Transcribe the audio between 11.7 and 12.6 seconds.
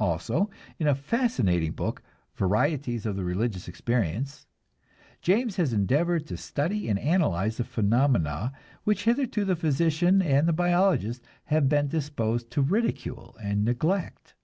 disposed